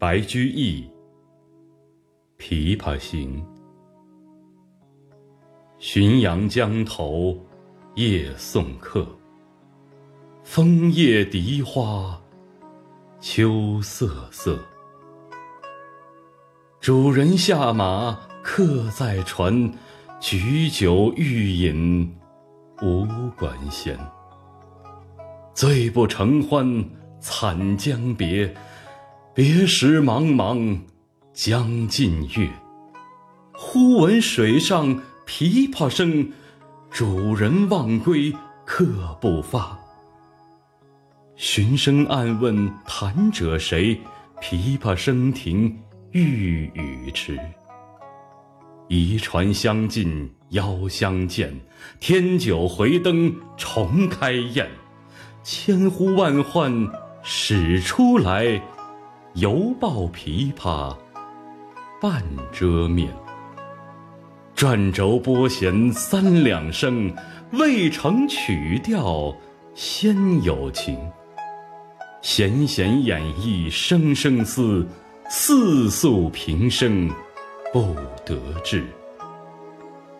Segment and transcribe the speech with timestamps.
[0.00, 0.88] 白居易
[2.40, 3.44] 《琵琶行》：
[5.80, 7.36] 浔阳江头
[7.96, 9.04] 夜送客，
[10.44, 12.16] 枫叶荻花
[13.18, 14.56] 秋瑟瑟。
[16.80, 19.68] 主人下马客在船，
[20.20, 22.16] 举酒欲饮
[22.80, 23.04] 无
[23.36, 23.98] 管弦。
[25.52, 26.88] 醉不成欢
[27.18, 28.54] 惨将别，
[29.38, 30.76] 别时茫茫
[31.32, 32.50] 江浸月。
[33.52, 34.88] 忽闻水上
[35.28, 36.32] 琵琶声，
[36.90, 38.34] 主人忘归
[38.64, 39.78] 客不发。
[41.36, 43.96] 循声暗问弹者谁？
[44.42, 45.72] 琵琶声停
[46.10, 47.38] 欲语迟。
[48.88, 51.56] 移船相近邀相见，
[52.00, 54.68] 添酒回灯重开宴。
[55.44, 56.72] 千呼万唤
[57.22, 58.60] 始出来，
[59.40, 60.96] 犹抱琵琶
[62.00, 63.08] 半遮面。
[64.52, 67.14] 转轴拨弦三两声，
[67.52, 69.32] 未成曲调
[69.76, 70.98] 先有情。
[72.20, 74.84] 弦弦掩抑声声思，
[75.30, 77.08] 似诉平生
[77.72, 77.94] 不
[78.26, 78.84] 得志。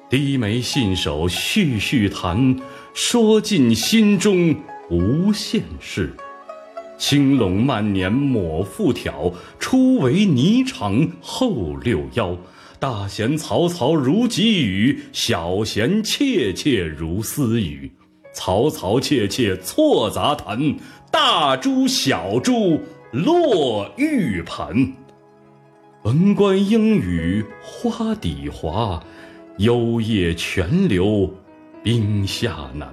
[0.09, 2.57] 低眉信手续续弹，
[2.95, 4.55] 说尽心中。
[4.91, 6.15] 无限事，
[6.99, 12.37] 青龙慢捻抹复挑，初为霓裳后六幺。
[12.81, 17.91] 大弦嘈嘈如急雨，小弦切切如私语。
[18.35, 20.77] 嘈嘈切切错杂弹，
[21.11, 24.93] 大珠小珠落玉盘。
[26.03, 29.03] 闻官应语花底滑，
[29.57, 31.33] 幽咽泉流
[31.83, 32.89] 冰下难。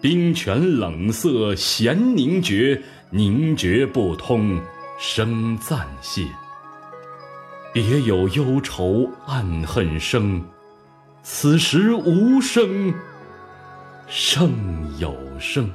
[0.00, 4.60] 冰泉冷涩弦凝绝，凝绝不通
[4.98, 6.26] 声暂歇。
[7.72, 10.42] 别有忧愁暗恨生，
[11.22, 12.92] 此时无声
[14.08, 14.52] 胜
[14.98, 15.70] 有声。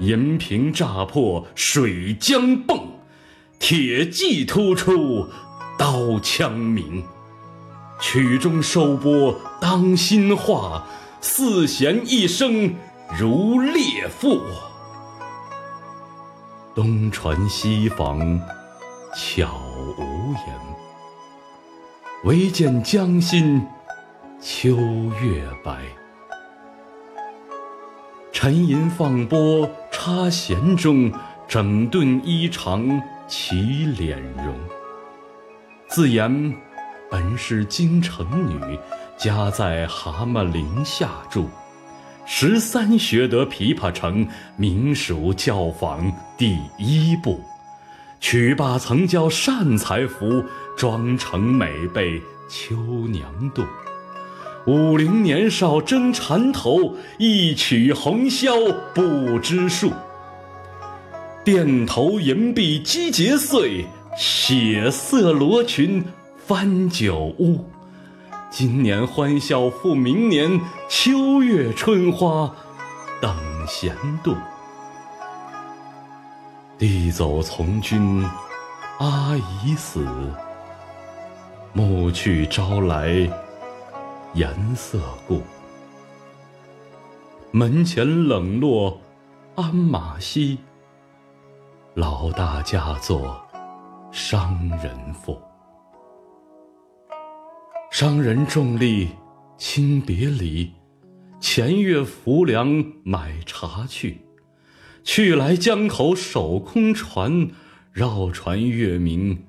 [0.00, 2.82] 银瓶乍破水浆迸，
[3.58, 5.26] 铁骑突出
[5.78, 7.02] 刀枪鸣。
[8.00, 10.84] 曲终收拨当心画。
[11.22, 12.74] 四弦一声
[13.18, 14.40] 如裂腹，
[16.82, 18.40] 东船西舫
[19.14, 19.54] 悄
[19.98, 20.58] 无言。
[22.24, 23.62] 唯见江心
[24.40, 24.74] 秋
[25.22, 25.82] 月白。
[28.32, 31.12] 沉吟放拨插弦中，
[31.46, 32.98] 整顿衣裳
[33.28, 34.58] 起敛容。
[35.86, 36.56] 自言
[37.10, 38.78] 本是京城女。
[39.18, 41.50] 家在蛤蟆陵下住，
[42.32, 44.26] 十三学得琵琶成，
[44.56, 47.40] 名属教坊第一部。
[48.20, 50.44] 曲罢曾教善才服，
[50.76, 52.76] 妆成每被秋
[53.08, 53.66] 娘妒。
[54.64, 59.92] 五陵年少争缠头，一曲红绡不知数。
[61.44, 63.84] 钿头银篦击节碎，
[64.16, 66.04] 血色罗裙
[66.46, 67.68] 翻酒污。
[68.50, 72.52] 今年欢笑复明年，秋月春花
[73.22, 73.32] 等
[73.66, 74.34] 闲度。
[76.76, 78.28] 弟走从军，
[78.98, 80.04] 阿姨死，
[81.72, 83.08] 暮去朝来
[84.34, 85.40] 颜色故。
[87.52, 89.00] 门前冷落
[89.54, 90.58] 鞍马稀，
[91.94, 93.40] 老大嫁作
[94.10, 95.40] 商人妇。
[98.00, 99.10] 商人重利
[99.58, 100.72] 轻别离，
[101.38, 104.22] 前月浮梁买茶去，
[105.04, 107.50] 去来江口守空船，
[107.92, 109.44] 绕船月明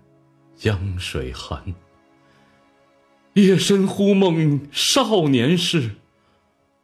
[0.53, 1.73] 江水寒。
[3.35, 5.91] 夜深忽梦少年事，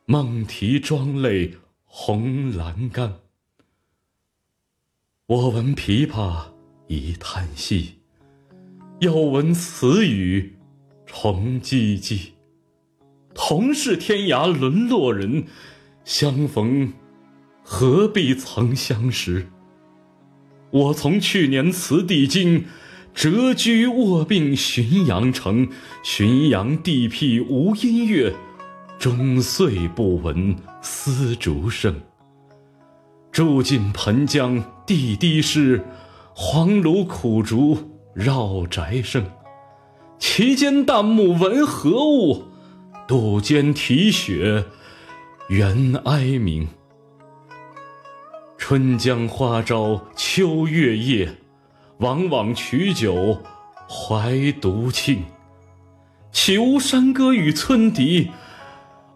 [0.05, 3.15] 梦啼妆泪红阑干。
[5.25, 6.45] 我闻琵琶
[6.87, 7.99] 已叹息，
[9.01, 10.53] 又闻此语。
[11.07, 12.31] 重唧唧，
[13.33, 15.45] 同是天涯沦落人，
[16.03, 16.93] 相逢
[17.63, 19.47] 何必曾相识？
[20.69, 22.65] 我从去年辞帝京，
[23.15, 25.69] 谪居卧病浔阳城。
[26.03, 28.35] 浔阳地僻无音乐，
[28.99, 32.01] 终岁不闻丝竹声。
[33.31, 35.83] 住近湓江地低湿，
[36.35, 37.77] 黄芦苦竹
[38.13, 39.25] 绕宅生。
[40.19, 42.43] 其间旦暮闻何物？
[43.07, 44.65] 杜鹃啼血
[45.49, 46.67] 猿哀鸣。
[48.57, 51.37] 春江花朝秋月夜，
[51.99, 53.41] 往往取酒
[53.87, 55.23] 怀独倾。
[56.31, 58.31] 岂无山歌与村笛，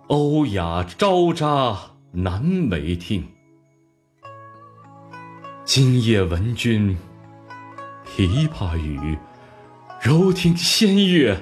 [0.07, 1.77] 欧雅招扎
[2.11, 3.27] 难为听。
[5.65, 6.97] 今夜闻君
[8.05, 9.17] 琵琶语，
[10.01, 11.37] 柔听仙乐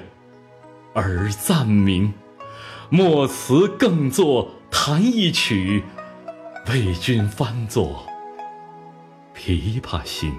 [0.94, 2.12] 耳暂明。
[2.90, 5.82] 莫辞更作弹一曲，
[6.68, 8.04] 为君翻作
[9.38, 10.30] 《琵琶行》。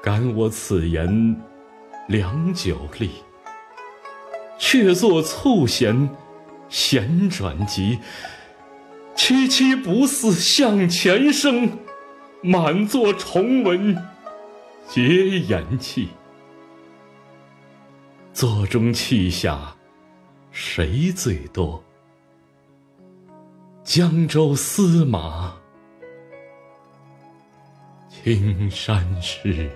[0.00, 1.36] 感我此言
[2.06, 3.10] 良久立，
[4.60, 6.08] 却作促弦
[6.68, 7.98] 弦转急。
[9.16, 11.80] 凄凄不似向前声，
[12.42, 13.96] 满座重闻
[14.88, 16.08] 绝言泣。
[18.32, 19.74] 座中泣下
[20.50, 21.82] 谁最多？
[23.82, 25.54] 江州司马
[28.08, 29.70] 青衫湿。